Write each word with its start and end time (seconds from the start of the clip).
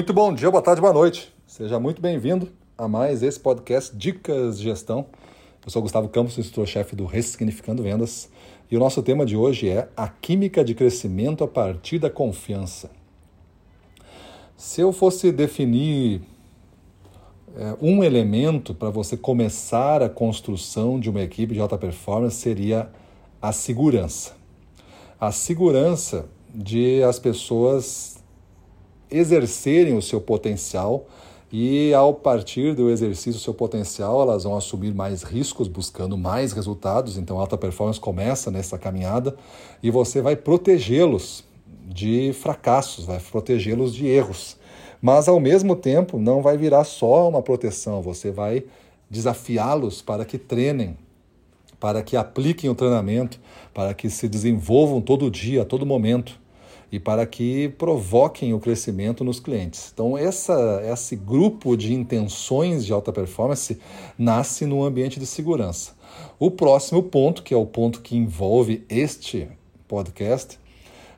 Muito 0.00 0.14
bom 0.14 0.32
dia, 0.32 0.50
boa 0.50 0.62
tarde, 0.62 0.80
boa 0.80 0.94
noite. 0.94 1.30
Seja 1.46 1.78
muito 1.78 2.00
bem-vindo 2.00 2.48
a 2.78 2.88
mais 2.88 3.22
esse 3.22 3.38
podcast 3.38 3.94
Dicas 3.94 4.56
de 4.56 4.64
Gestão. 4.64 5.04
Eu 5.62 5.70
sou 5.70 5.82
Gustavo 5.82 6.08
Campos, 6.08 6.38
instrutor-chefe 6.38 6.96
do 6.96 7.04
Ressignificando 7.04 7.82
Vendas, 7.82 8.30
e 8.70 8.76
o 8.78 8.80
nosso 8.80 9.02
tema 9.02 9.26
de 9.26 9.36
hoje 9.36 9.68
é 9.68 9.90
a 9.94 10.08
química 10.08 10.64
de 10.64 10.74
crescimento 10.74 11.44
a 11.44 11.46
partir 11.46 11.98
da 11.98 12.08
confiança. 12.08 12.90
Se 14.56 14.80
eu 14.80 14.90
fosse 14.90 15.30
definir 15.30 16.22
é, 17.54 17.76
um 17.78 18.02
elemento 18.02 18.74
para 18.74 18.88
você 18.88 19.18
começar 19.18 20.02
a 20.02 20.08
construção 20.08 20.98
de 20.98 21.10
uma 21.10 21.20
equipe 21.20 21.52
de 21.52 21.60
alta 21.60 21.76
performance, 21.76 22.36
seria 22.36 22.88
a 23.42 23.52
segurança. 23.52 24.32
A 25.20 25.30
segurança 25.30 26.26
de 26.54 27.02
as 27.02 27.18
pessoas 27.18 28.19
exercerem 29.10 29.96
o 29.96 30.02
seu 30.02 30.20
potencial 30.20 31.06
e 31.52 31.92
ao 31.92 32.14
partir 32.14 32.74
do 32.76 32.90
exercício 32.90 33.32
do 33.32 33.38
seu 33.40 33.52
potencial, 33.52 34.22
elas 34.22 34.44
vão 34.44 34.56
assumir 34.56 34.94
mais 34.94 35.24
riscos, 35.24 35.66
buscando 35.66 36.16
mais 36.16 36.52
resultados. 36.52 37.18
Então, 37.18 37.38
a 37.38 37.40
alta 37.40 37.58
performance 37.58 37.98
começa 37.98 38.52
nessa 38.52 38.78
caminhada 38.78 39.34
e 39.82 39.90
você 39.90 40.22
vai 40.22 40.36
protegê-los 40.36 41.42
de 41.88 42.32
fracassos, 42.34 43.04
vai 43.04 43.18
protegê-los 43.18 43.92
de 43.92 44.06
erros. 44.06 44.56
Mas, 45.02 45.26
ao 45.26 45.40
mesmo 45.40 45.74
tempo, 45.74 46.20
não 46.20 46.40
vai 46.40 46.56
virar 46.56 46.84
só 46.84 47.28
uma 47.28 47.42
proteção, 47.42 48.00
você 48.00 48.30
vai 48.30 48.62
desafiá-los 49.08 50.02
para 50.02 50.24
que 50.24 50.38
treinem, 50.38 50.96
para 51.80 52.00
que 52.00 52.16
apliquem 52.16 52.70
o 52.70 52.76
treinamento, 52.76 53.40
para 53.74 53.92
que 53.92 54.08
se 54.08 54.28
desenvolvam 54.28 55.00
todo 55.00 55.28
dia, 55.28 55.62
a 55.62 55.64
todo 55.64 55.84
momento 55.84 56.38
e 56.92 56.98
para 56.98 57.24
que 57.24 57.68
provoquem 57.78 58.52
o 58.52 58.60
crescimento 58.60 59.22
nos 59.22 59.38
clientes. 59.38 59.90
Então, 59.92 60.18
essa, 60.18 60.82
esse 60.84 61.14
grupo 61.14 61.76
de 61.76 61.94
intenções 61.94 62.84
de 62.84 62.92
alta 62.92 63.12
performance 63.12 63.78
nasce 64.18 64.66
no 64.66 64.82
ambiente 64.82 65.20
de 65.20 65.26
segurança. 65.26 65.92
O 66.38 66.50
próximo 66.50 67.02
ponto, 67.02 67.42
que 67.42 67.54
é 67.54 67.56
o 67.56 67.66
ponto 67.66 68.00
que 68.00 68.16
envolve 68.16 68.84
este 68.88 69.48
podcast, 69.86 70.58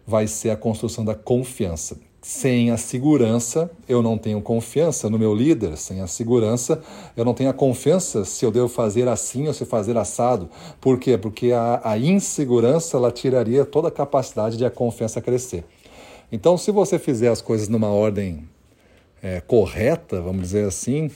vai 0.07 0.27
ser 0.27 0.51
a 0.51 0.57
construção 0.57 1.05
da 1.05 1.15
confiança. 1.15 1.99
Sem 2.25 2.71
a 2.71 2.77
segurança, 2.77 3.69
eu 3.89 4.01
não 4.01 4.17
tenho 4.17 4.41
confiança 4.41 5.11
no 5.11 5.19
meu 5.19 5.35
líder. 5.35 5.77
Sem 5.77 6.01
a 6.01 6.07
segurança, 6.07 6.81
eu 7.17 7.25
não 7.25 7.35
tenho 7.35 7.51
a 7.51 7.53
confiança 7.53 8.25
se 8.25 8.45
eu 8.45 8.53
devo 8.53 8.69
fazer 8.69 9.09
assim 9.09 9.49
ou 9.49 9.53
se 9.53 9.65
fazer 9.65 9.97
assado. 9.97 10.49
Por 10.81 11.01
quê? 11.01 11.19
Porque 11.19 11.51
a, 11.51 11.81
a 11.83 11.99
insegurança 11.99 12.97
ela 12.97 13.11
tiraria 13.11 13.65
toda 13.65 13.89
a 13.89 13.91
capacidade 13.91 14.57
de 14.57 14.65
a 14.65 14.71
confiança 14.71 15.21
crescer. 15.21 15.65
Então, 16.31 16.57
se 16.57 16.71
você 16.71 16.97
fizer 16.97 17.29
as 17.29 17.43
coisas 17.43 17.69
numa 17.69 17.89
ordem 17.89 18.49
é, 19.21 19.41
correta, 19.41 20.21
vamos 20.21 20.43
dizer 20.43 20.65
assim, 20.65 21.11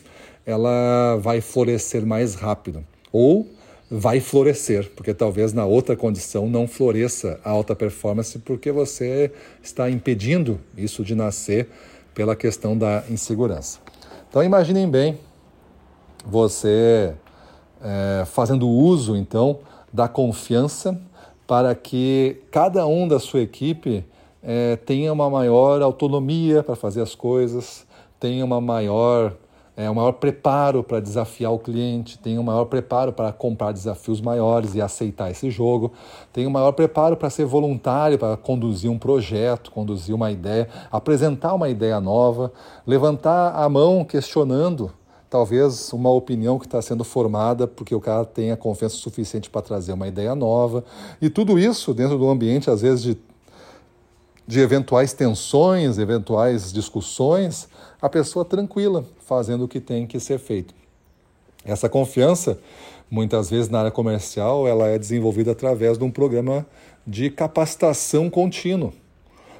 ela 0.45 1.17
vai 1.21 1.41
florescer 1.41 2.05
mais 2.05 2.35
rápido. 2.35 2.85
Ou 3.13 3.47
vai 3.91 4.21
florescer, 4.21 4.91
porque 4.97 5.15
talvez 5.15 5.53
na 5.53 5.65
outra 5.65 5.97
condição 5.97 6.49
não 6.49 6.67
floresça 6.67 7.41
a 7.45 7.51
alta 7.51 7.75
performance, 7.75 8.39
porque 8.41 8.73
você 8.73 9.31
está 9.63 9.89
impedindo 9.89 10.61
isso 10.77 11.05
de 11.05 11.15
nascer 11.15 11.69
pela 12.15 12.35
questão 12.35 12.77
da 12.77 13.05
insegurança. 13.09 13.79
Então 14.29 14.43
imaginem 14.43 14.89
bem 14.89 15.19
você 16.25 17.15
é, 17.83 18.25
fazendo 18.25 18.69
uso 18.69 19.17
então 19.17 19.61
da 19.93 20.09
confiança 20.09 21.01
para 21.47 21.75
que 21.75 22.43
cada 22.51 22.87
um 22.87 23.07
da 23.07 23.21
sua 23.21 23.41
equipe 23.41 24.05
é, 24.43 24.77
tenha 24.77 25.13
uma 25.13 25.31
maior 25.31 25.81
autonomia 25.81 26.63
para 26.63 26.75
fazer 26.75 27.03
as 27.03 27.15
coisas, 27.15 27.87
tenha 28.19 28.45
uma 28.45 28.61
maior 28.61 29.33
é, 29.77 29.91
um 29.91 29.95
maior 29.95 30.13
preparo 30.13 30.83
para 30.83 31.01
desafiar 31.01 31.53
o 31.53 31.59
cliente, 31.59 32.19
tem 32.19 32.39
um 32.39 32.43
maior 32.43 32.65
preparo 32.65 33.13
para 33.13 33.31
comprar 33.33 33.73
desafios 33.73 34.21
maiores 34.21 34.75
e 34.75 34.81
aceitar 34.81 35.31
esse 35.31 35.51
jogo, 35.51 35.93
tem 36.33 36.47
um 36.47 36.51
maior 36.51 36.73
preparo 36.73 37.17
para 37.17 37.29
ser 37.29 37.45
voluntário, 37.45 38.19
para 38.19 38.37
conduzir 38.37 38.91
um 38.91 38.99
projeto, 38.99 39.71
conduzir 39.71 40.15
uma 40.15 40.31
ideia, 40.31 40.69
apresentar 40.91 41.55
uma 41.55 41.69
ideia 41.69 42.01
nova, 42.01 42.51
levantar 42.87 43.55
a 43.55 43.69
mão 43.69 44.05
questionando 44.05 44.91
talvez 45.29 45.93
uma 45.93 46.11
opinião 46.11 46.59
que 46.59 46.67
está 46.67 46.81
sendo 46.81 47.05
formada 47.05 47.67
porque 47.67 47.95
o 47.95 48.01
cara 48.01 48.25
tem 48.25 48.53
a 48.53 48.57
confiança 48.57 48.97
suficiente 48.97 49.51
para 49.51 49.61
trazer 49.61 49.93
uma 49.93 50.09
ideia 50.09 50.35
nova. 50.35 50.85
E 51.21 51.29
tudo 51.29 51.59
isso 51.59 51.93
dentro 51.93 52.17
do 52.17 52.29
ambiente, 52.29 52.71
às 52.71 52.81
vezes, 52.81 53.03
de 53.03 53.19
de 54.47 54.61
eventuais 54.61 55.13
tensões, 55.13 55.99
eventuais 55.99 56.73
discussões, 56.73 57.69
a 58.01 58.09
pessoa 58.09 58.45
tranquila, 58.45 59.05
fazendo 59.25 59.65
o 59.65 59.69
que 59.69 59.81
tem 59.81 60.07
que 60.07 60.21
ser 60.21 60.39
feito. 60.39 60.75
Essa 61.65 61.89
confiança, 61.89 62.59
muitas 63.11 63.51
vezes 63.51 63.69
na 63.69 63.81
área 63.81 63.91
comercial, 63.91 64.69
ela 64.69 64.87
é 64.87 64.99
desenvolvida 64.99 65.51
através 65.51 65.99
de 65.99 66.05
um 66.05 66.11
programa 66.11 66.65
de 67.05 67.29
capacitação 67.29 68.31
contínua. 68.31 68.93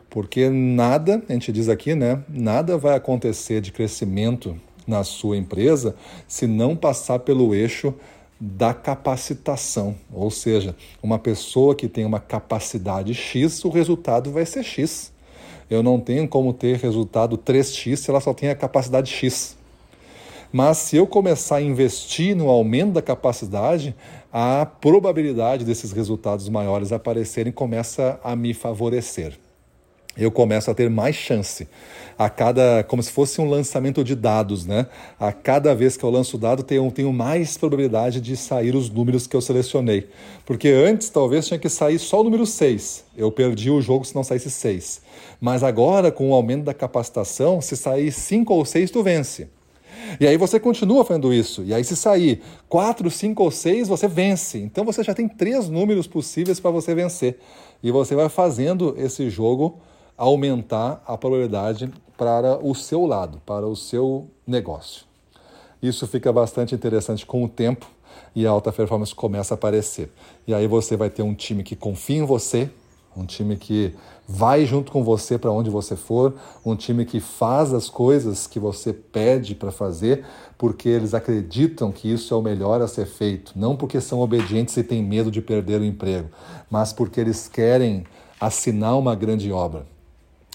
Porque 0.09 0.49
nada, 0.49 1.23
a 1.29 1.33
gente 1.33 1.51
diz 1.51 1.69
aqui, 1.69 1.95
né? 1.95 2.23
Nada 2.29 2.79
vai 2.79 2.95
acontecer 2.95 3.61
de 3.61 3.73
crescimento 3.73 4.57
na 4.87 5.03
sua 5.03 5.37
empresa 5.37 5.97
se 6.29 6.47
não 6.47 6.77
passar 6.77 7.19
pelo 7.19 7.55
eixo 7.55 7.93
da 8.39 8.75
capacitação, 8.75 9.97
ou 10.13 10.31
seja, 10.31 10.77
uma 11.03 11.19
pessoa 11.19 11.75
que 11.75 11.89
tem 11.89 12.05
uma 12.05 12.21
capacidade 12.21 13.15
X, 13.15 13.65
o 13.65 13.71
resultado 13.71 14.31
vai 14.31 14.45
ser 14.45 14.63
X. 14.63 15.13
Eu 15.71 15.83
não 15.83 15.99
tenho 15.99 16.29
como 16.29 16.53
ter 16.53 16.77
resultado 16.77 17.39
3x 17.39 17.97
se 17.97 18.11
ela 18.11 18.21
só 18.21 18.33
tem 18.33 18.51
a 18.51 18.55
capacidade 18.55 19.11
X. 19.11 19.57
Mas 20.53 20.79
se 20.79 20.97
eu 20.97 21.07
começar 21.07 21.57
a 21.57 21.63
investir 21.63 22.37
no 22.37 22.49
aumento 22.49 22.93
da 22.93 23.03
capacidade, 23.03 23.95
a 24.33 24.65
probabilidade 24.65 25.65
desses 25.65 25.91
resultados 25.91 26.49
maiores 26.49 26.93
aparecerem 26.93 27.53
começa 27.53 28.21
a 28.23 28.37
me 28.37 28.55
favorecer 28.55 29.39
eu 30.17 30.31
começo 30.31 30.71
a 30.71 30.75
ter 30.75 30.89
mais 30.89 31.15
chance. 31.15 31.69
A 32.19 32.31
cada, 32.31 32.83
como 32.85 33.03
se 33.03 33.13
fosse 33.13 33.41
um 33.41 33.49
lançamento 33.49 34.03
de 34.03 34.15
dados, 34.15 34.65
né? 34.65 34.87
A 35.21 35.33
cada 35.33 35.75
vez 35.75 35.97
que 35.97 36.05
eu 36.05 36.09
lanço 36.09 36.37
o 36.37 36.41
dado, 36.41 36.63
tenho, 36.63 36.91
tenho 36.91 37.13
mais 37.13 37.59
probabilidade 37.59 38.21
de 38.21 38.37
sair 38.37 38.75
os 38.75 38.89
números 38.89 39.27
que 39.27 39.37
eu 39.37 39.41
selecionei. 39.43 40.09
Porque 40.47 40.69
antes, 40.69 41.11
talvez, 41.11 41.47
tinha 41.47 41.59
que 41.59 41.69
sair 41.69 41.99
só 41.99 42.21
o 42.21 42.25
número 42.25 42.47
6. 42.47 43.05
Eu 43.17 43.31
perdi 43.31 43.71
o 43.71 43.83
jogo 43.83 44.05
se 44.05 44.15
não 44.15 44.25
saísse 44.25 44.51
6. 44.51 45.03
Mas 45.39 45.63
agora, 45.63 46.11
com 46.11 46.31
o 46.31 46.35
aumento 46.35 46.65
da 46.65 46.73
capacitação, 46.73 47.61
se 47.61 47.77
sair 47.77 48.11
5 48.11 48.55
ou 48.55 48.65
6, 48.65 48.91
tu 48.91 49.03
vence. 49.03 49.49
E 50.21 50.27
aí 50.27 50.37
você 50.37 50.59
continua 50.59 51.05
fazendo 51.05 51.33
isso. 51.35 51.63
E 51.65 51.75
aí, 51.75 51.85
se 51.85 51.97
sair 51.97 52.41
4, 52.69 53.11
5 53.11 53.43
ou 53.43 53.51
6, 53.51 53.89
você 53.89 54.09
vence. 54.09 54.59
Então 54.59 54.85
você 54.85 55.03
já 55.03 55.13
tem 55.13 55.29
três 55.29 55.69
números 55.69 56.07
possíveis 56.07 56.61
para 56.61 56.71
você 56.71 56.95
vencer. 56.95 57.39
E 57.83 57.91
você 57.91 58.15
vai 58.15 58.29
fazendo 58.29 58.95
esse 58.97 59.29
jogo 59.29 59.79
aumentar 60.17 61.03
a 61.07 61.17
probabilidade 61.17 61.93
para 62.17 62.59
o 62.65 62.75
seu 62.75 63.05
lado, 63.05 63.41
para 63.45 63.67
o 63.67 63.77
seu 63.77 64.29
negócio. 64.47 65.05
Isso 65.83 66.07
fica 66.07 66.33
bastante 66.33 66.75
interessante 66.75 67.27
com 67.27 67.45
o 67.45 67.49
tempo 67.49 67.87
e 68.35 68.47
a 68.47 68.51
alta 68.51 68.73
performance 68.73 69.15
começa 69.15 69.55
a 69.55 69.57
aparecer. 69.57 70.11
E 70.47 70.55
aí 70.55 70.67
você 70.67 70.97
vai 70.97 71.11
ter 71.11 71.23
um 71.23 71.35
time 71.35 71.63
que 71.63 71.77
confia 71.77 72.19
em 72.19 72.25
você, 72.25 72.71
um 73.17 73.25
time 73.25 73.57
que 73.57 73.95
vai 74.29 74.67
junto 74.67 74.91
com 74.91 75.03
você 75.03 75.39
para 75.39 75.51
onde 75.51 75.71
você 75.71 75.97
for, 75.97 76.35
um 76.65 76.75
time 76.75 77.05
que 77.05 77.21
faz 77.21 77.73
as 77.73 77.89
coisas 77.89 78.47
que 78.47 78.59
você 78.59 78.93
pede 78.93 79.55
para 79.55 79.71
fazer, 79.71 80.25
porque 80.59 80.89
eles 80.89 81.15
acreditam 81.15 81.93
que 81.93 82.13
isso 82.13 82.35
é 82.35 82.37
o 82.37 82.43
melhor 82.43 82.83
a 82.83 82.89
ser 82.89 83.07
feito, 83.07 83.53
não 83.57 83.77
porque 83.77 84.01
são 84.01 84.21
obedientes 84.21 84.77
e 84.77 84.83
têm 84.83 85.03
medo 85.03 85.31
de 85.31 85.41
perder 85.41 85.81
o 85.81 85.85
emprego, 85.85 86.29
mas 86.71 86.93
porque 86.93 87.21
eles 87.21 87.49
querem 87.49 88.05
assinar 88.41 88.99
uma 88.99 89.15
grande 89.15 89.51
obra. 89.53 89.87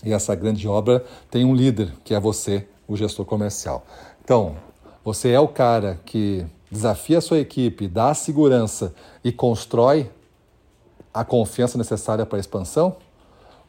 E 0.04 0.14
essa 0.14 0.34
grande 0.36 0.68
obra 0.68 1.04
tem 1.30 1.46
um 1.46 1.54
líder, 1.54 1.94
que 2.04 2.14
é 2.14 2.20
você, 2.20 2.68
o 2.88 2.96
gestor 2.96 3.26
comercial. 3.26 3.86
Então, 4.24 4.56
você 5.04 5.30
é 5.30 5.40
o 5.40 5.48
cara 5.48 6.00
que 6.06 6.46
desafia 6.70 7.18
a 7.18 7.22
sua 7.22 7.40
equipe, 7.40 7.88
dá 7.88 8.10
a 8.10 8.14
segurança 8.14 8.94
e 9.24 9.32
constrói 9.32 10.10
a 11.14 11.24
confiança 11.24 11.78
necessária 11.78 12.26
para 12.26 12.38
a 12.38 12.40
expansão? 12.40 12.96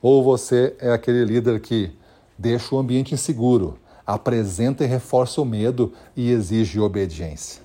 Ou 0.01 0.23
você 0.23 0.75
é 0.79 0.93
aquele 0.93 1.25
líder 1.25 1.61
que 1.61 1.93
deixa 2.39 2.75
o 2.75 2.79
ambiente 2.79 3.15
inseguro, 3.15 3.79
apresenta 4.07 4.85
e 4.85 4.87
reforça 4.87 5.41
o 5.41 5.45
medo 5.45 5.93
e 6.17 6.31
exige 6.31 6.81
obediência? 6.81 7.63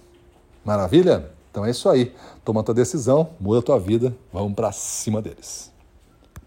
Maravilha? 0.63 1.31
Então 1.49 1.65
é 1.65 1.71
isso 1.71 1.89
aí. 1.89 2.13
Toma 2.43 2.63
tua 2.63 2.75
decisão, 2.75 3.29
muda 3.39 3.61
tua 3.61 3.79
vida, 3.79 4.15
vamos 4.31 4.53
para 4.53 4.71
cima 4.71 5.21
deles. 5.21 5.71